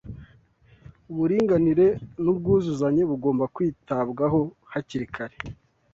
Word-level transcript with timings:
uburinganire 1.11 1.87
n’ubwuzuzanye 2.23 3.01
bugomba 3.09 3.43
kwitabwaho 3.55 4.39
hakiri 4.71 5.07
kare 5.15 5.37